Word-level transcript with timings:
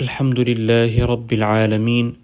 الحمد 0.00 0.40
لله 0.40 1.04
رب 1.06 1.32
العالمين 1.32 2.16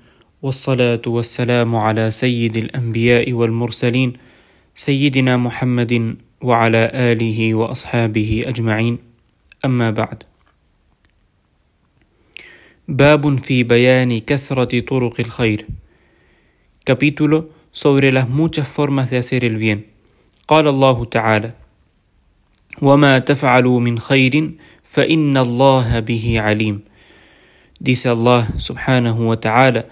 والصلاة 0.43 1.03
والسلام 1.07 1.77
على 1.77 2.11
سيد 2.11 2.57
الأنبياء 2.57 3.33
والمرسلين 3.33 4.13
سيدنا 4.75 5.37
محمد 5.37 6.17
وعلى 6.43 6.91
آله 6.95 7.55
وأصحابه 7.55 8.45
أجمعين 8.47 8.99
أما 9.65 9.91
بعد 9.91 10.23
باب 12.89 13.39
في 13.39 13.63
بيان 13.63 14.19
كثرة 14.19 14.81
طرق 14.81 15.21
الخير 15.21 15.67
Capítulo 16.85 17.51
sobre 17.71 18.11
las 18.11 18.29
muchas 18.29 18.67
formas 18.67 19.11
de 19.11 19.19
hacer 19.19 19.45
el 19.45 19.57
bien. 19.59 19.87
قال 20.49 20.67
الله 20.69 21.05
تعالى: 21.05 21.53
وما 22.83 23.19
تفعلوا 23.19 23.81
من 23.81 23.99
خير 23.99 24.51
فإن 24.85 25.37
الله 25.37 26.01
به 26.01 26.41
عليم. 26.41 26.90
Dice 27.81 28.11
Allah 28.11 28.49
subhanahu 28.59 29.29
wa 29.29 29.41
ta'ala, 29.41 29.87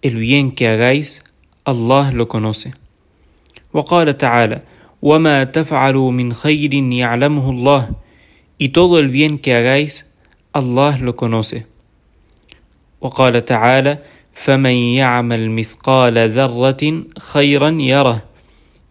el 0.00 0.16
bien 0.16 0.52
que 0.52 0.68
hagáis, 0.68 1.22
Allah 1.66 2.10
lo 2.12 2.26
conoce. 2.26 2.72
وقال 3.74 4.16
تعالى: 4.16 4.62
وما 5.02 5.44
تفعلوا 5.44 6.10
من 6.10 6.32
خير 6.32 6.72
يعلمه 6.72 7.50
الله. 7.50 7.94
Y 8.58 8.70
todo 8.70 8.98
el 8.98 9.08
bien 9.08 9.38
que 9.38 9.54
hagáis, 9.54 10.06
Allah 10.54 10.98
lo 10.98 11.14
conoce. 11.14 11.66
وقال 13.02 13.44
تعالى: 13.44 13.98
فمن 14.32 14.74
يعمل 14.96 15.50
مثقال 15.50 16.30
ذرة 16.30 17.04
خيرا 17.18 17.70
يره. 17.70 18.22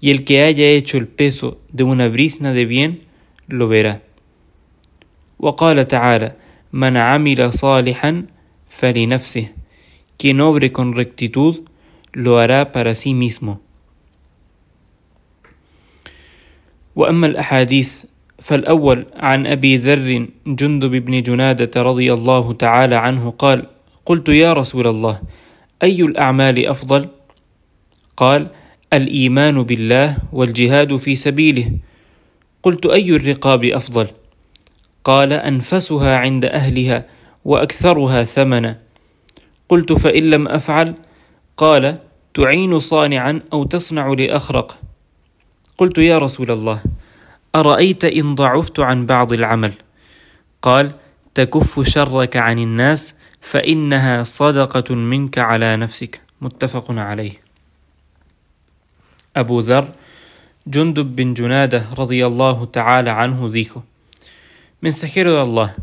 Y 0.02 0.11
el 0.11 0.23
que 0.23 0.44
haya 0.44 0.70
hecho 0.70 0.98
el 0.98 1.08
peso 1.08 1.58
de 1.73 1.84
una 1.84 2.08
brisna 2.08 2.53
de 2.53 2.66
bien, 2.66 3.02
lo 3.48 3.67
verá. 3.67 4.02
وقال 5.39 5.88
تعالى: 5.88 6.30
من 6.73 6.98
عمل 6.98 7.54
صالحا 7.54 8.26
فلنفسه. 8.68 9.46
Quien 10.18 10.41
obre 10.41 10.72
con 10.72 10.94
rectitud, 10.94 11.64
lo 12.14 12.39
hará 12.39 12.72
para 12.72 12.95
sí 12.95 13.14
mismo. 13.14 13.61
وأما 16.95 17.28
الأحاديث 17.28 18.06
فالأول 18.39 19.06
عن 19.16 19.48
أبي 19.48 19.76
ذر 19.78 20.28
جندب 20.48 20.92
بن 21.06 21.22
جنادة 21.22 21.81
رضي 21.81 22.14
الله 22.14 22.53
تعالى 22.53 22.95
عنه 22.95 23.30
قال: 23.30 23.66
قلت 24.06 24.30
يا 24.30 24.54
رسول 24.54 24.88
الله 24.88 25.22
أي 25.83 26.02
الأعمال 26.02 26.67
أفضل؟ 26.67 27.08
قال: 28.17 28.48
الإيمان 28.94 29.64
بالله 29.64 30.17
والجهاد 30.33 30.98
في 30.98 31.16
سبيله. 31.16 31.72
قلت 32.64 32.86
أي 32.86 33.09
الرقاب 33.09 33.64
أفضل؟ 33.66 34.08
قال: 35.03 35.33
أنفسها 35.33 36.17
عند 36.17 36.45
أهلها 36.45 37.05
وأكثرها 37.45 38.23
ثمنا. 38.23 38.80
قلت 39.69 39.94
فإن 39.94 40.23
لم 40.30 40.47
أفعل؟ 40.47 40.95
قال: 41.58 41.97
تعين 42.33 42.80
صانعا 42.80 43.42
أو 43.53 43.64
تصنع 43.64 44.08
لأخرق. 44.08 44.77
قلت 45.77 45.97
يا 45.97 46.17
رسول 46.17 46.52
الله 46.52 46.81
أرأيت 47.55 48.05
إن 48.05 48.36
ضعفت 48.36 48.80
عن 48.80 49.05
بعض 49.05 49.33
العمل؟ 49.33 49.73
قال: 50.61 50.92
تكف 51.36 51.80
شرك 51.80 52.38
عن 52.38 52.59
الناس 52.59 53.16
فإنها 53.42 54.23
صدقة 54.23 54.95
منك 54.95 55.38
على 55.38 55.77
نفسك 55.77 56.22
متفق 56.42 56.92
عليه 56.92 57.50
Abu 59.36 59.61
Dhar, 59.61 59.88
Jundub 60.67 61.16
bin 61.16 61.36
Junada 61.36 61.86
radiyallahu 61.95 62.72
ta'ala 62.73 63.14
anhu 63.14 63.47
dijo: 63.53 63.83
Mensajero 64.81 65.33
de 65.33 65.41
Allah, 65.41 65.75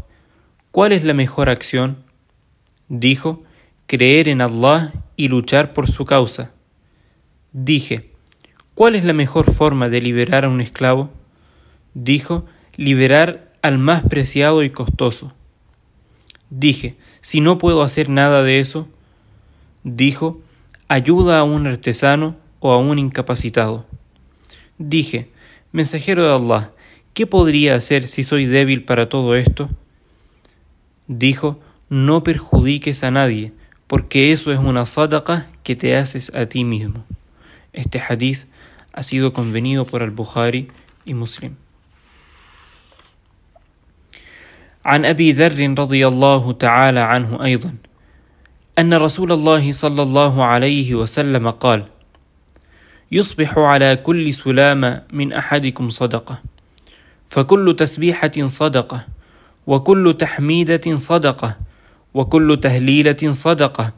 ¿cuál 0.70 0.92
es 0.92 1.04
la 1.04 1.12
mejor 1.12 1.50
acción? 1.50 1.98
Dijo: 2.88 3.42
creer 3.86 4.26
en 4.26 4.40
Allah 4.40 4.90
y 5.16 5.28
luchar 5.28 5.74
por 5.74 5.86
su 5.86 6.06
causa. 6.06 6.52
Dije: 7.52 8.10
¿cuál 8.74 8.94
es 8.94 9.04
la 9.04 9.12
mejor 9.12 9.52
forma 9.52 9.90
de 9.90 10.00
liberar 10.00 10.46
a 10.46 10.48
un 10.48 10.62
esclavo? 10.62 11.10
Dijo: 11.92 12.46
liberar 12.76 13.52
al 13.60 13.76
más 13.76 14.02
preciado 14.04 14.62
y 14.62 14.70
costoso. 14.70 15.34
Dije: 16.48 16.96
si 17.20 17.42
no 17.42 17.58
puedo 17.58 17.82
hacer 17.82 18.08
nada 18.08 18.42
de 18.42 18.60
eso, 18.60 18.88
dijo: 19.84 20.40
ayuda 20.88 21.38
a 21.40 21.44
un 21.44 21.66
artesano 21.66 22.36
o 22.60 22.72
a 22.72 22.78
un 22.78 22.98
incapacitado. 22.98 23.84
Dije, 24.78 25.30
mensajero 25.72 26.22
de 26.26 26.34
Allah, 26.34 26.72
¿qué 27.15 27.27
podría 27.27 27.75
hacer 27.75 28.07
si 28.07 28.23
soy 28.23 28.45
débil 28.45 28.83
para 28.83 29.09
todo 29.09 29.35
esto? 29.35 29.69
Dijo, 31.07 31.59
no 31.89 32.23
perjudiques 32.23 33.03
a 33.03 33.11
nadie, 33.11 33.53
porque 33.87 34.31
eso 34.31 34.51
es 34.51 34.59
una 34.59 34.85
sadaqa 34.85 35.47
que 35.63 35.75
te 35.75 35.97
haces 35.97 36.33
a 36.33 36.45
ti 36.45 36.63
mismo. 36.63 37.05
Este 37.73 37.99
hadith 37.99 38.45
ha 38.93 39.03
sido 39.03 39.33
convenido 39.33 39.85
por 39.85 40.03
al-Bukhari 40.03 40.69
y 41.05 41.13
Muslim. 41.13 41.55
عن 44.85 45.05
ابي 45.05 45.31
ذر 45.31 45.79
رضي 45.79 46.07
الله 46.07 46.51
تعالى 46.51 46.99
عنه 46.99 47.43
ايضا 47.43 47.75
ان 48.79 48.93
رسول 48.93 49.31
الله 49.31 49.71
صلى 49.71 50.01
الله 50.01 50.43
عليه 50.43 50.95
وسلم 50.95 51.49
قال 51.49 51.85
يصبح 53.11 53.57
على 53.57 53.95
كل 53.95 54.33
سلامة 54.33 55.03
من 55.13 55.33
أحدكم 55.33 55.89
صدقة 55.89 56.41
فكل 57.26 57.74
تسبيحة 57.78 58.36
صدقة 58.44 59.06
وكل 59.66 60.14
تحميدة 60.18 60.94
صدقة 60.94 61.56
وكل 62.14 62.58
تهليلة 62.62 63.22
صدقة 63.30 63.92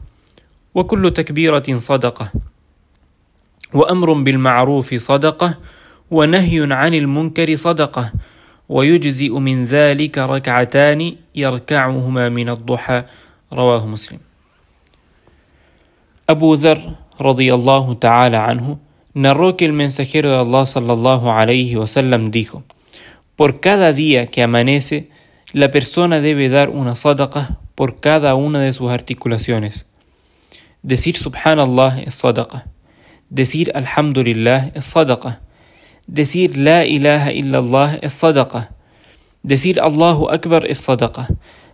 وكل 0.75 1.11
تكبيرة 1.11 1.63
صدقة. 1.75 2.31
وأمر 3.73 4.13
بالمعروف 4.13 4.93
صدقة 4.93 5.57
ونهي 6.11 6.73
عن 6.73 6.93
المنكر 6.93 7.55
صدقة. 7.55 8.11
ويجزئ 8.69 9.39
من 9.39 9.65
ذلك 9.65 10.17
ركعتان 10.17 11.15
يركعهما 11.35 12.29
من 12.29 12.49
الضحى. 12.49 13.03
رواه 13.53 13.87
مسلم. 13.87 14.19
أبو 16.29 16.53
ذر 16.53 16.91
رضي 17.21 17.53
الله 17.53 17.93
تعالى 17.93 18.37
عنه 18.37 18.77
narró 19.15 19.57
que 19.57 19.65
de 19.67 20.35
Allah 20.35 20.65
sallallahu 20.65 21.29
alayhi 21.29 21.75
wasallam 21.75 22.29
dijo: 22.31 22.63
Por 23.39 23.61
cada 23.61 23.93
día 23.93 24.27
que 24.27 24.43
amanece, 24.43 25.07
la 25.53 25.71
persona 25.71 26.19
debe 26.19 26.49
dar 26.49 26.69
una 26.69 26.97
sadaqa 26.97 27.57
por 27.73 28.01
cada 28.01 28.35
una 28.35 28.59
de 28.59 28.73
sus 28.73 28.91
articulaciones. 28.91 29.85
Decir 30.83 31.15
subhanallah 31.15 32.01
es 32.01 32.15
sadaqa. 32.15 32.67
Decir 33.29 33.71
alhamdulillah 33.73 34.71
es 34.75 34.87
sadaqa. 34.87 35.39
Decir 36.05 36.57
la 36.57 36.85
ilaha 36.85 37.31
illallah 37.31 37.99
es 38.01 38.11
sadaqa. 38.11 38.71
Decir 39.41 39.79
Allahu 39.79 40.29
Akbar 40.29 40.65
es 40.65 40.81
sadaqa. 40.81 41.29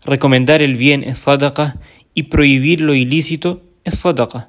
Recomendar 0.05 0.61
el 0.61 0.75
bien 0.75 1.01
es 1.01 1.17
sadaqa 1.17 1.77
y 2.13 2.29
prohibir 2.29 2.79
lo 2.79 2.93
ilícito 2.93 3.63
es 3.83 3.97
sadaqa. 3.97 4.45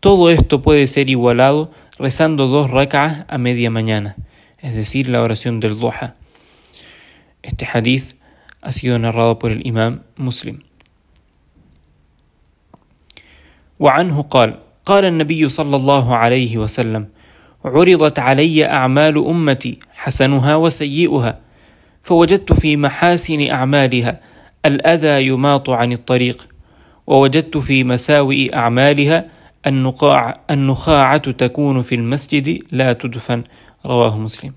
Todo 0.00 0.30
esto 0.30 0.62
puede 0.62 0.88
ser 0.88 1.10
igualado 1.10 1.70
rezando 1.96 2.48
dos 2.48 2.72
rak'ah 2.72 3.24
a 3.28 3.38
media 3.38 3.70
mañana, 3.70 4.16
es 4.60 4.74
decir, 4.74 5.08
la 5.08 5.22
oración 5.22 5.60
del 5.60 5.78
duha. 5.78 6.14
Este 7.42 7.66
hadith 7.66 8.14
ha 8.60 8.72
sido 8.72 8.98
narrado 8.98 9.38
por 9.38 9.52
el 9.52 9.66
imam 9.66 10.02
Muslim. 10.16 10.62
وعنه 13.80 14.22
قال 14.22 14.58
قال 14.84 15.04
النبي 15.04 15.48
صلى 15.48 15.76
الله 15.76 16.16
عليه 16.16 16.58
وسلم 16.58 17.08
عرضت 17.64 18.18
علي 18.18 18.66
أعمال 18.66 19.18
أمتي 19.18 19.78
حسنها 19.94 20.56
وسيئها 20.56 21.38
فوجدت 22.02 22.52
في 22.52 22.76
محاسن 22.76 23.50
أعمالها 23.50 24.20
الأذى 24.66 25.26
يماط 25.26 25.70
عن 25.70 25.92
الطريق 25.92 26.46
ووجدت 27.06 27.56
في 27.56 27.84
مساوئ 27.84 28.54
أعمالها 28.56 29.26
النقاع 29.66 30.40
النخاعة 30.50 31.30
تكون 31.30 31.82
في 31.82 31.94
المسجد 31.94 32.62
لا 32.70 32.92
تدفن 32.92 33.44
رواه 33.85 34.17
مسلم 34.17 34.53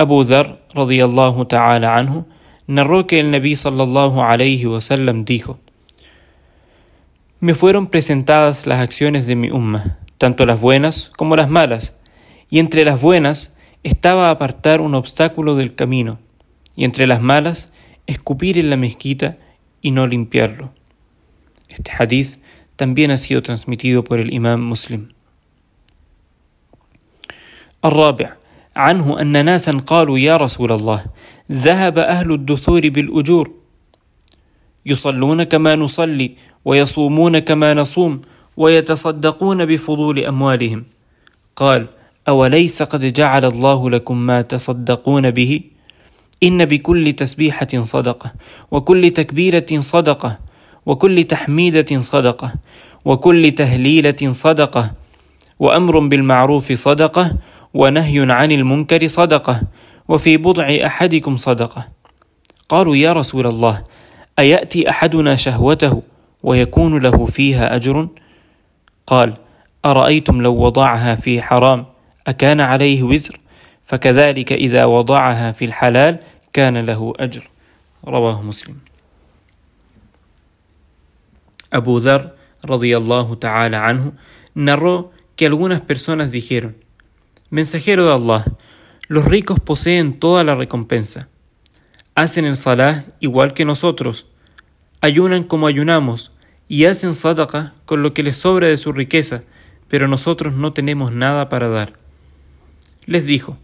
أبو 0.00 0.20
ذر 0.20 0.58
رضي 0.76 1.04
الله 1.04 1.44
تعالى 1.44 1.86
عنه 1.86 2.24
narró 2.68 3.06
que 3.06 3.18
el 3.18 3.30
Nabi 3.30 3.56
sallallahu 3.56 4.20
alayhi 4.20 4.66
wasallam 4.66 5.24
dijo: 5.24 5.58
Me 7.40 7.54
fueron 7.54 7.86
presentadas 7.86 8.66
las 8.66 8.80
acciones 8.80 9.26
de 9.26 9.36
mi 9.36 9.50
umma, 9.50 9.98
tanto 10.18 10.44
las 10.44 10.60
buenas 10.60 11.10
como 11.16 11.34
las 11.34 11.48
malas, 11.48 11.98
y 12.50 12.58
entre 12.58 12.84
las 12.84 13.00
buenas 13.00 13.56
estaba 13.82 14.30
apartar 14.30 14.80
un 14.80 14.94
obstáculo 14.94 15.56
del 15.56 15.74
camino, 15.74 16.18
y 16.76 16.84
entre 16.84 17.06
las 17.06 17.22
malas 17.22 17.72
escupir 18.06 18.58
en 18.58 18.70
la 18.70 18.76
mezquita 18.76 19.38
y 19.80 19.90
no 19.90 20.06
limpiarlo. 20.06 20.72
Este 21.68 21.92
hadith 21.98 22.38
también 22.76 23.10
ha 23.10 23.16
sido 23.16 23.42
transmitido 23.42 24.04
por 24.04 24.20
el 24.20 24.32
imam 24.32 24.60
Muslim. 24.60 25.08
الرابع 27.85 28.29
عنه 28.75 29.21
أن 29.21 29.45
ناسا 29.45 29.71
قالوا 29.71 30.19
يا 30.19 30.37
رسول 30.37 30.71
الله 30.71 31.05
ذهب 31.51 31.97
أهل 31.99 32.31
الدثور 32.31 32.89
بالأجور. 32.89 33.51
يصلون 34.85 35.43
كما 35.43 35.75
نصلي 35.75 36.31
ويصومون 36.65 37.39
كما 37.39 37.73
نصوم 37.73 38.21
ويتصدقون 38.57 39.65
بفضول 39.65 40.19
أموالهم. 40.19 40.83
قال 41.55 41.87
أوليس 42.27 42.83
قد 42.83 43.05
جعل 43.13 43.45
الله 43.45 43.89
لكم 43.89 44.17
ما 44.17 44.41
تصدقون 44.41 45.31
به؟ 45.31 45.61
إن 46.43 46.65
بكل 46.65 47.13
تسبيحة 47.13 47.81
صدقة 47.81 48.31
وكل 48.71 49.09
تكبيرة 49.09 49.79
صدقة 49.79 50.39
وكل 50.85 51.23
تحميدة 51.23 51.99
صدقة 51.99 52.53
وكل 53.05 53.51
تهليلة 53.51 54.21
صدقة 54.29 54.91
وأمر 55.59 55.99
بالمعروف 55.99 56.71
صدقة 56.71 57.31
ونهي 57.73 58.31
عن 58.31 58.51
المنكر 58.51 59.07
صدقة 59.07 59.61
وفي 60.07 60.37
بضع 60.37 60.77
أحدكم 60.85 61.37
صدقة. 61.37 61.87
قالوا 62.69 62.95
يا 62.95 63.13
رسول 63.13 63.47
الله 63.47 63.83
أيأتي 64.39 64.89
أحدنا 64.89 65.35
شهوته 65.35 66.01
ويكون 66.43 67.01
له 67.01 67.25
فيها 67.25 67.75
أجر؟ 67.75 68.07
قال 69.07 69.33
أرأيتم 69.85 70.41
لو 70.41 70.55
وضعها 70.55 71.15
في 71.15 71.41
حرام 71.41 71.85
أكان 72.27 72.61
عليه 72.61 73.03
وزر؟ 73.03 73.39
فكذلك 73.83 74.53
إذا 74.53 74.85
وضعها 74.85 75.51
في 75.51 75.65
الحلال 75.65 76.19
كان 76.53 76.77
له 76.77 77.13
أجر. 77.19 77.49
رواه 78.07 78.41
مسلم. 78.41 78.75
Abu 81.73 81.99
Dhar, 81.99 82.35
radiyallahu 82.61 83.39
ta'ala 83.41 83.87
anhu, 83.89 84.13
narró 84.53 85.11
que 85.35 85.47
algunas 85.47 85.81
personas 85.81 86.31
dijeron, 86.31 86.75
Mensajero 87.53 88.07
de 88.07 88.13
Allah, 88.15 88.45
los 89.07 89.25
ricos 89.25 89.59
poseen 89.59 90.17
toda 90.17 90.43
la 90.43 90.55
recompensa. 90.55 91.29
Hacen 92.15 92.45
el 92.45 92.55
salah 92.55 93.05
igual 93.19 93.53
que 93.53 93.63
nosotros, 93.63 94.25
ayunan 95.01 95.43
como 95.43 95.67
ayunamos 95.67 96.31
y 96.67 96.85
hacen 96.85 97.13
sadaqa 97.13 97.75
con 97.85 98.01
lo 98.01 98.11
que 98.15 98.23
les 98.23 98.37
sobra 98.37 98.69
de 98.69 98.77
su 98.77 98.91
riqueza, 98.91 99.43
pero 99.87 100.07
nosotros 100.07 100.55
no 100.55 100.73
tenemos 100.73 101.11
nada 101.11 101.47
para 101.47 101.67
dar. 101.67 101.93
Les 103.05 103.27
dijo, 103.27 103.59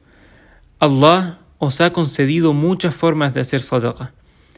Allah 0.78 1.40
os 1.58 1.82
ha 1.82 1.92
concedido 1.92 2.54
muchas 2.54 2.94
formas 2.94 3.34
de 3.34 3.42
hacer 3.42 3.64
sadaqa. 3.64 4.12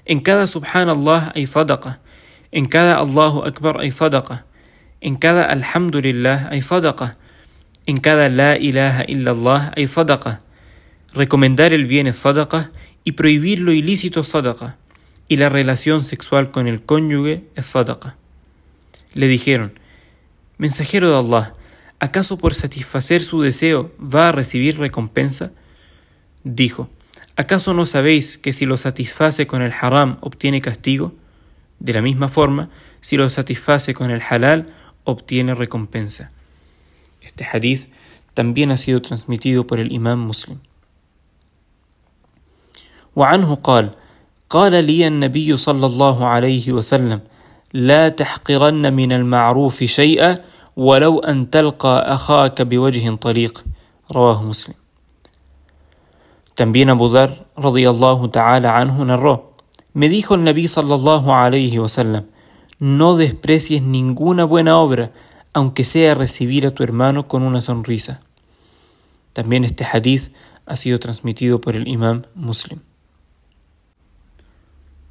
En 0.03 0.19
cada 0.19 0.45
subhanallah 0.45 1.31
hay 1.35 1.45
sadaqa, 1.45 2.01
en 2.51 2.65
cada 2.65 2.97
Allahu 2.97 3.43
Akbar 3.43 3.79
hay 3.79 3.91
sadaqa, 3.91 4.43
en 4.99 5.15
cada 5.15 5.45
Alhamdulillah 5.45 6.49
hay 6.51 6.61
sadaqa, 6.61 7.15
en 7.85 7.97
cada 7.97 8.29
La 8.29 8.57
ilaha 8.57 9.03
illallah 9.07 9.73
hay 9.75 9.87
sadaqa. 9.87 10.41
Recomendar 11.13 11.73
el 11.73 11.85
bien 11.85 12.07
es 12.07 12.17
sadaqa 12.17 12.71
y 13.03 13.13
prohibir 13.13 13.59
lo 13.59 13.71
ilícito 13.71 14.21
es 14.21 14.27
sadaqa, 14.27 14.77
y 15.27 15.37
la 15.37 15.49
relación 15.49 16.03
sexual 16.03 16.51
con 16.51 16.67
el 16.67 16.83
cónyuge 16.83 17.43
es 17.55 17.65
sadaqa. 17.65 18.15
Le 19.13 19.27
dijeron, 19.27 19.73
Mensajero 20.57 21.09
de 21.09 21.17
Allah, 21.17 21.53
¿acaso 21.99 22.37
por 22.37 22.53
satisfacer 22.53 23.23
su 23.23 23.41
deseo 23.41 23.91
va 23.99 24.29
a 24.29 24.31
recibir 24.31 24.77
recompensa? 24.77 25.51
Dijo, 26.43 26.89
¿acaso 27.35 27.73
no 27.73 27.85
sabéis 27.85 28.37
que 28.37 28.53
si 28.53 28.65
lo 28.65 28.77
satisface 28.77 29.47
con 29.47 29.63
el 29.63 29.73
haram 29.73 30.17
obtiene 30.21 30.61
castigo? 30.61 31.15
De 31.79 31.93
la 31.93 32.01
misma 32.01 32.27
forma, 32.27 32.69
si 33.01 33.17
lo 33.17 33.27
satisface 33.29 33.95
con 33.95 34.11
el 34.11 34.21
halal, 34.21 34.67
obtiene 35.03 35.55
recompensa. 35.55 36.31
Este 37.21 37.45
hadith 37.45 37.87
también 38.33 38.71
ha 38.71 38.77
sido 38.77 39.01
transmitido 39.01 39.67
por 39.67 39.79
el 39.79 39.91
imam 39.91 40.19
muslim. 40.19 40.59
وعنه 43.15 43.55
قال 43.55 43.91
قال 44.49 44.85
لي 44.85 45.07
النبي 45.07 45.55
صلى 45.55 45.85
الله 45.85 46.25
عليه 46.25 46.71
وسلم 46.71 47.19
لا 47.73 48.09
تحقرن 48.09 48.93
من 48.93 49.11
المعروف 49.11 49.83
شيئا 49.83 50.39
ولو 50.77 51.19
أن 51.19 51.49
تلقى 51.49 52.13
أخاك 52.13 52.61
بوجه 52.61 53.15
طليق 53.15 53.63
رواه 54.11 54.43
مسلم 54.43 54.75
También 56.53 56.89
Abu 56.89 57.07
Dhar, 57.07 57.47
radiyallahu 57.57 58.29
ta'ala 58.29 58.77
anhu, 58.77 59.05
narró, 59.05 59.55
me 59.93 60.09
dijo 60.09 60.35
el 60.35 60.43
Nabi 60.43 60.67
sallallahu 60.67 61.31
alayhi 61.31 61.79
wasallam, 61.79 62.25
no 62.77 63.15
desprecies 63.17 63.81
ninguna 63.81 64.43
buena 64.43 64.77
obra, 64.77 65.11
aunque 65.53 65.83
sea 65.83 66.15
recibir 66.15 66.65
a 66.65 66.71
tu 66.71 66.83
hermano 66.83 67.27
con 67.27 67.43
una 67.43 67.61
sonrisa. 67.61 68.21
También 69.33 69.63
este 69.63 69.85
hadith 69.85 70.31
ha 70.65 70.75
sido 70.75 70.99
transmitido 70.99 71.59
por 71.61 71.75
el 71.75 71.87
imam 71.87 72.23
muslim. 72.35 72.79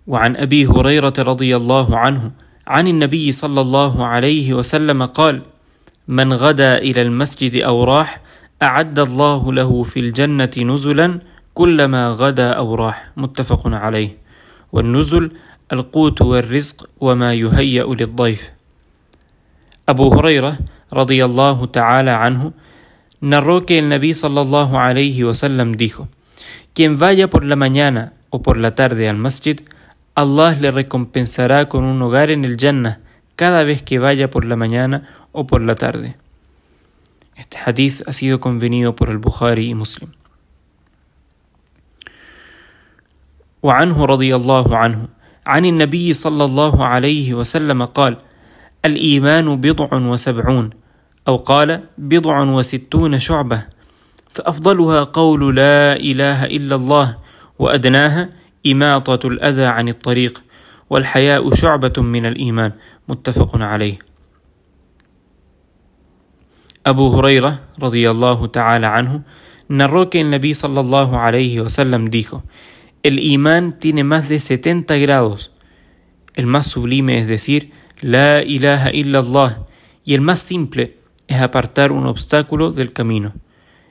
وعن 0.06 0.36
أبي 0.36 0.66
هريرة 0.66 1.14
رضي 1.18 1.56
الله 1.56 1.98
عنه 1.98 2.32
عن 2.66 2.88
النبي 2.88 3.32
صلى 3.32 3.60
الله 3.60 4.06
عليه 4.06 4.54
وسلم 4.54 5.04
قال 5.04 5.42
من 6.08 6.32
غدا 6.32 6.78
إلى 6.78 7.02
المسجد 7.02 7.62
أو 7.62 7.84
راح 7.84 8.20
أعد 8.62 8.98
الله 8.98 9.52
له 9.52 9.82
في 9.82 10.00
الجنة 10.00 10.50
نزلا 10.58 11.20
كلما 11.54 12.10
غدا 12.10 12.50
أو 12.50 12.74
راح 12.74 13.12
متفق 13.16 13.62
عليه 13.66 14.16
والنزل 14.72 15.30
القوت 15.72 16.22
والرزق 16.22 16.88
وما 17.00 17.34
يهيأ 17.34 17.84
للضيف 17.84 18.50
Abu 19.86 20.10
Huraira, 20.10 20.58
radiyallahu 20.90 21.68
ta'ala 21.68 22.24
anhu, 22.24 22.52
narró 23.20 23.66
que 23.66 23.78
el 23.78 23.88
Nabi 23.88 24.14
sallallahu 24.14 24.76
alayhi 24.76 25.24
wasallam 25.24 25.74
dijo: 25.76 26.08
Quien 26.74 26.98
vaya 26.98 27.28
por 27.28 27.44
la 27.44 27.56
mañana 27.56 28.12
o 28.30 28.42
por 28.42 28.56
la 28.56 28.74
tarde 28.74 29.08
al 29.08 29.16
masjid, 29.16 29.60
Allah 30.14 30.56
le 30.60 30.70
recompensará 30.70 31.68
con 31.68 31.84
un 31.84 32.00
hogar 32.02 32.30
en 32.30 32.44
el 32.44 32.56
Jannah 32.56 33.00
cada 33.36 33.64
vez 33.64 33.82
que 33.82 33.98
vaya 33.98 34.30
por 34.30 34.44
la 34.44 34.56
mañana 34.56 35.08
o 35.32 35.46
por 35.46 35.62
la 35.62 35.74
tarde. 35.74 36.16
Este 37.36 37.58
hadith 37.64 38.02
ha 38.06 38.12
sido 38.12 38.38
convenido 38.38 38.94
por 38.94 39.08
el 39.10 39.18
Bukhari 39.18 39.70
y 39.70 39.74
Muslim. 39.74 40.12
وعنه 43.62 44.04
رضي 44.04 44.36
الله 44.36 44.76
عنه 44.76 45.08
عن 45.46 45.64
النبي 45.64 46.12
صلى 46.12 46.44
الله 46.44 46.84
عليه 46.84 47.34
وسلم 47.34 47.84
قال 47.84 48.16
الإيمان 48.84 49.60
بضع 49.60 49.88
وسبعون 49.92 50.70
أو 51.28 51.36
قال 51.36 51.82
بضع 51.98 52.42
وستون 52.42 53.18
شعبة 53.18 53.66
فأفضلها 54.30 55.04
قول 55.04 55.56
لا 55.56 55.96
إله 55.96 56.44
إلا 56.44 56.74
الله 56.74 57.16
وأدناها 57.58 58.30
إماطة 58.66 59.26
الأذى 59.26 59.64
عن 59.64 59.88
الطريق 59.88 60.42
والحياء 60.90 61.54
شعبة 61.54 61.92
من 62.02 62.26
الإيمان 62.26 62.72
متفق 63.08 63.56
عليه 63.56 63.98
أبو 66.86 67.16
هريرة 67.16 67.60
رضي 67.82 68.10
الله 68.10 68.46
تعالى 68.46 68.86
عنه 68.86 69.22
narró 69.70 70.10
que 70.10 70.20
el 70.20 70.30
Nabi 70.30 70.52
sallallahu 70.52 71.16
alayhi 71.16 71.60
wasallam 71.60 72.10
dijo: 72.10 72.42
El 73.04 73.20
imán 73.20 73.78
tiene 73.78 74.04
más 74.04 74.28
de 74.28 74.40
70 74.40 74.96
grados. 74.96 75.52
El 76.34 76.46
más 76.46 76.66
sublime 76.66 77.18
es 77.18 77.28
decir, 77.28 77.70
La 78.02 78.42
ilaha 78.42 78.90
illallah, 78.92 79.66
y 80.04 80.14
el 80.14 80.22
más 80.22 80.40
simple 80.40 80.96
es 81.28 81.40
apartar 81.40 81.92
un 81.92 82.06
obstáculo 82.06 82.72
del 82.72 82.92
camino, 82.92 83.34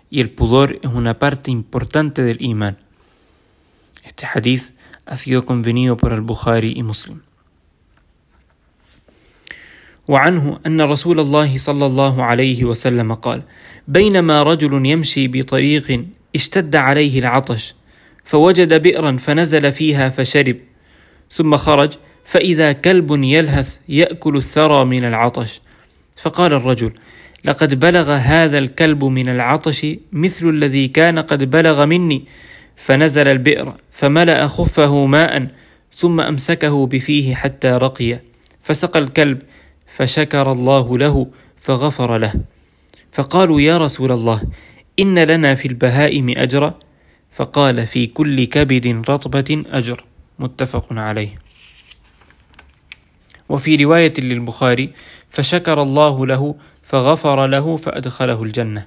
y 0.10 0.20
el 0.20 0.32
pudor 0.32 0.80
es 0.82 0.90
una 0.90 1.20
parte 1.20 1.52
importante 1.52 2.24
del 2.24 2.42
imán. 2.42 2.78
Este 4.04 4.26
hadith 4.26 4.74
ha 5.06 5.16
sido 5.16 5.46
convenido 5.46 5.96
por 5.96 6.14
el 6.14 6.22
Bukhari 6.22 6.74
y 6.76 6.84
Muslim. 6.84 7.22
وعنه 10.08 10.60
أن 10.66 10.82
رسول 10.82 11.20
الله 11.20 11.58
صلى 11.58 11.86
الله 11.86 12.24
عليه 12.24 12.66
وسلم 12.66 13.14
قال: 13.14 13.44
بينما 13.88 14.44
رجل 14.44 14.86
يمشي 14.86 15.28
بطريق 15.28 16.06
اشتد 16.36 16.76
عليه 16.76 17.20
العطش، 17.20 17.76
فوجد 18.24 18.82
بئرا 18.82 19.18
فنزل 19.18 19.72
فيها 19.72 20.10
فشرب، 20.10 20.58
ثم 21.30 21.58
خرج 21.58 21.94
فإذا 22.30 22.72
كلب 22.72 23.12
يلهث 23.12 23.78
يأكل 23.90 24.38
الثرى 24.38 24.86
من 24.86 25.06
العطش، 25.06 25.62
فقال 26.22 26.54
الرجل: 26.54 26.92
لقد 27.46 27.80
بلغ 27.80 28.12
هذا 28.12 28.58
الكلب 28.58 29.04
من 29.04 29.30
العطش 29.30 29.88
مثل 30.12 30.50
الذي 30.50 30.88
كان 30.88 31.20
قد 31.20 31.44
بلغ 31.44 31.86
مني، 31.86 32.24
فنزل 32.76 33.28
البئر 33.28 33.74
فملأ 33.92 34.48
خفه 34.48 35.06
ماء 35.06 35.48
ثم 35.94 36.22
أمسكه 36.22 36.86
بفيه 36.86 37.36
حتى 37.36 37.68
رقي. 37.68 38.20
فسقى 38.62 39.00
الكلب 39.00 39.42
فشكر 39.88 40.52
الله 40.52 40.98
له 40.98 41.28
فغفر 41.58 42.18
له. 42.18 42.34
فقالوا 43.12 43.62
يا 43.62 43.78
رسول 43.78 44.12
الله 44.12 44.42
إن 45.00 45.20
لنا 45.20 45.56
في 45.56 45.68
البهائم 45.68 46.34
أجرا؟ 46.38 46.80
فقال 47.32 47.88
في 47.88 48.08
كل 48.08 48.46
كبد 48.46 49.10
رطبة 49.10 49.64
أجر. 49.72 50.04
متفق 50.40 50.86
عليه. 50.92 51.49
وفي 53.50 53.76
رواية 53.76 54.14
للبخاري 54.20 54.90
فشكر 55.30 55.82
الله 55.82 56.26
له 56.26 56.56
فغفر 56.84 57.46
له 57.46 57.78
فأدخله 57.78 58.44
الجنة. 58.44 58.86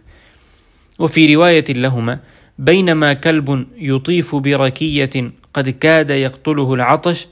وفي 0.99 1.35
رواية 1.35 1.65
لهما 1.69 2.19
بينما 2.59 3.13
كلب 3.13 3.67
يطيف 3.77 4.37
بركية 4.37 5.33
قد 5.55 5.69
كاد 5.69 6.11
يقتله 6.11 6.75
العطش 6.75 7.27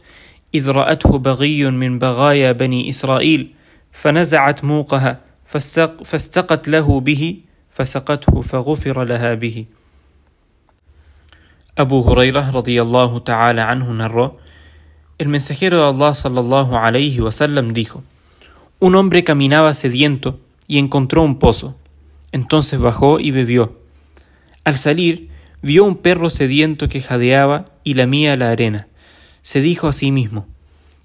إذ 0.55 0.71
رأته 0.71 1.19
بغي 1.19 1.71
من 1.71 1.99
بغايا 1.99 2.53
بني 2.53 2.89
إسرائيل 2.89 3.49
فنزعت 3.93 4.65
موقها 4.65 5.21
فاستقت 6.05 6.69
له 6.69 7.01
به 7.01 7.37
فسقته 7.71 8.41
فغفر 8.41 9.05
لها 9.05 9.35
به. 9.35 9.67
Abu 11.79 12.03
Huraira 12.03 12.51
radiyallahu 12.53 13.25
ta'ala 13.25 13.65
anhu 13.71 13.95
narró, 13.95 14.41
el 15.21 15.29
mensajero 15.29 15.77
de 15.77 15.85
Allah 15.85 16.15
sallallahu 16.15 16.77
alayhi 16.77 17.21
wasallam 17.21 17.75
dijo, 17.75 18.03
un 18.79 18.95
hombre 18.95 19.23
caminaba 19.23 19.75
sediento 19.75 20.41
y 20.67 20.79
encontró 20.79 21.23
un 21.23 21.39
pozo. 21.39 21.77
Entonces 22.33 22.81
bajó 22.81 23.21
y 23.21 23.31
bebió. 23.31 23.77
Al 24.65 24.77
salir, 24.77 25.29
vio 25.61 25.85
un 25.85 25.97
perro 25.97 26.31
sediento 26.31 26.89
que 26.89 27.03
jadeaba 27.03 27.67
y 27.85 27.95
lamía 27.95 28.35
la 28.39 28.51
arena. 28.51 28.89
Se 29.43 29.61
dijo 29.61 29.89
a 29.89 29.93
sí 29.93 30.11
mismo, 30.11 30.47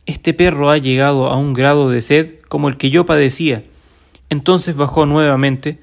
este 0.05 0.33
perro 0.33 0.69
ha 0.69 0.77
llegado 0.77 1.27
a 1.27 1.35
un 1.35 1.53
grado 1.53 1.89
de 1.89 1.99
sed 1.99 2.35
como 2.47 2.69
el 2.69 2.77
que 2.77 2.91
yo 2.91 3.05
padecía. 3.05 3.65
Entonces 4.29 4.77
bajó 4.77 5.05
nuevamente, 5.05 5.81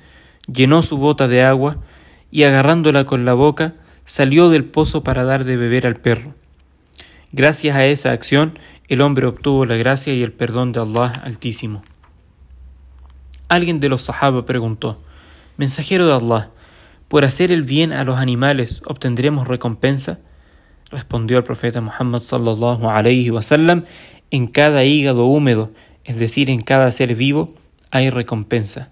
llenó 0.51 0.81
su 0.81 0.97
bota 0.97 1.29
de 1.29 1.43
agua 1.43 1.77
y 2.31 2.45
agarrándola 2.45 3.05
con 3.05 3.27
la 3.27 3.35
boca, 3.35 3.75
salió 4.07 4.49
del 4.49 4.65
pozo 4.65 5.05
para 5.05 5.23
dar 5.23 5.45
de 5.45 5.59
beber 5.59 5.87
al 5.87 5.97
perro. 5.97 6.33
Gracias 7.35 7.75
a 7.75 7.87
esa 7.87 8.13
acción, 8.13 8.59
el 8.89 9.01
hombre 9.01 9.27
obtuvo 9.27 9.65
la 9.65 9.77
gracia 9.77 10.13
y 10.13 10.23
el 10.23 10.33
perdón 10.33 10.73
de 10.73 10.81
Allah 10.81 11.23
Altísimo. 11.25 11.83
Alguien 13.49 13.81
de 13.81 13.89
los 13.89 14.03
Sahaba 14.03 14.45
preguntó, 14.45 15.01
Mensajero 15.57 16.07
de 16.07 16.13
Allah, 16.13 16.51
¿por 17.09 17.25
hacer 17.25 17.51
el 17.51 17.63
bien 17.63 17.95
a 17.95 18.05
los 18.05 18.19
animales 18.19 18.83
obtendremos 18.85 19.49
recompensa? 19.49 20.21
Respondió 20.91 21.39
el 21.39 21.45
profeta 21.45 21.81
Muhammad 21.81 22.21
sallallahu 22.21 22.91
alayhi 22.91 23.31
wasallam, 23.31 23.87
en 24.31 24.47
cada 24.47 24.85
hígado 24.85 25.25
húmedo, 25.25 25.71
es 26.05 26.19
decir, 26.19 26.51
en 26.51 26.61
cada 26.61 26.91
ser 26.91 27.15
vivo, 27.15 27.55
hay 27.91 28.11
recompensa. 28.11 28.91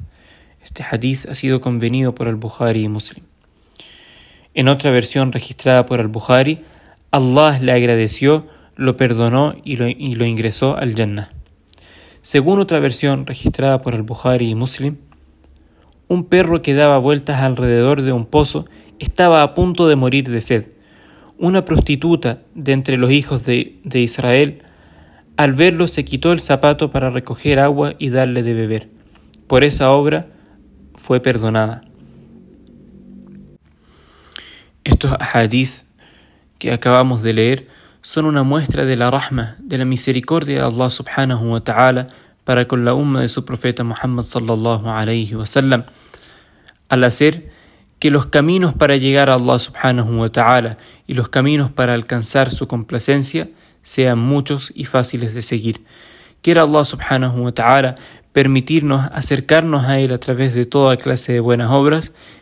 Este 0.62 0.82
hadith 0.82 1.26
ha 1.28 1.34
sido 1.34 1.60
convenido 1.60 2.14
por 2.14 2.26
el 2.26 2.36
Bukhari 2.36 2.84
y 2.84 2.88
Muslim. 2.88 3.22
En 4.54 4.68
otra 4.68 4.90
versión 4.90 5.30
registrada 5.30 5.84
por 5.84 6.00
al-Bukhari, 6.00 6.64
Allah 7.10 7.58
le 7.60 7.72
agradeció, 7.72 8.46
lo 8.76 8.96
perdonó 8.96 9.54
y 9.64 9.76
lo, 9.76 10.24
ingresó 10.24 10.76
al 10.76 10.94
Jannah. 10.94 11.30
Según 12.22 12.60
otra 12.60 12.78
versión 12.78 13.26
registrada 13.26 13.82
por 13.82 13.94
al-Bukhari 13.94 14.50
y 14.50 14.54
Muslim, 14.54 14.96
un 16.06 16.24
perro 16.24 16.62
que 16.62 16.74
daba 16.74 16.98
vueltas 16.98 17.42
alrededor 17.42 18.02
de 18.02 18.12
un 18.12 18.26
pozo 18.26 18.66
estaba 18.98 19.42
a 19.42 19.54
punto 19.54 19.88
de 19.88 19.96
morir 19.96 20.28
de 20.28 20.40
sed. 20.40 20.70
Una 21.38 21.64
prostituta 21.64 22.42
de 22.54 22.72
entre 22.72 22.96
los 22.96 23.10
hijos 23.10 23.44
de, 23.44 23.80
de 23.82 24.00
Israel, 24.00 24.62
al 25.36 25.54
verlo 25.54 25.86
se 25.86 26.04
quitó 26.04 26.32
el 26.32 26.40
zapato 26.40 26.90
para 26.90 27.10
recoger 27.10 27.58
agua 27.58 27.94
y 27.98 28.10
darle 28.10 28.42
de 28.42 28.54
beber. 28.54 28.88
Por 29.46 29.64
esa 29.64 29.90
obra 29.90 30.28
fue 30.94 31.20
perdonada. 31.20 31.82
Estos 34.84 35.12
hadith 35.18 35.89
que 36.60 36.72
acabamos 36.72 37.22
de 37.22 37.32
leer 37.32 37.68
son 38.02 38.26
una 38.26 38.42
muestra 38.42 38.84
de 38.84 38.94
la 38.94 39.10
rahma, 39.10 39.56
de 39.60 39.78
la 39.78 39.86
misericordia 39.86 40.58
de 40.58 40.64
Allah 40.64 40.90
subhanahu 40.90 41.52
wa 41.52 41.60
ta'ala 41.60 42.06
para 42.44 42.68
con 42.68 42.84
la 42.84 42.92
umma 42.92 43.22
de 43.22 43.28
su 43.28 43.44
profeta 43.44 43.82
Muhammad 43.82 44.24
sallallahu 44.24 44.88
alayhi 44.88 45.34
wa 45.34 45.46
sallam, 45.46 45.84
al 46.90 47.04
hacer 47.04 47.50
que 47.98 48.10
los 48.10 48.26
caminos 48.26 48.74
para 48.74 48.96
llegar 48.96 49.30
a 49.30 49.34
Allah 49.34 49.58
subhanahu 49.58 50.20
wa 50.20 50.28
ta'ala 50.28 50.76
y 51.06 51.14
los 51.14 51.30
caminos 51.30 51.70
para 51.70 51.94
alcanzar 51.94 52.50
su 52.50 52.68
complacencia 52.68 53.48
sean 53.82 54.18
muchos 54.18 54.70
y 54.74 54.84
fáciles 54.84 55.32
de 55.32 55.40
seguir. 55.40 55.82
Quiera 56.42 56.62
Allah 56.62 56.84
subhanahu 56.84 57.44
wa 57.44 57.52
ta'ala 57.52 57.94
permitirnos 58.32 59.08
acercarnos 59.12 59.86
a 59.86 59.98
Él 59.98 60.12
a 60.12 60.18
través 60.18 60.54
de 60.54 60.66
toda 60.66 60.98
clase 60.98 61.32
de 61.32 61.40
buenas 61.40 61.70
obras, 61.70 62.12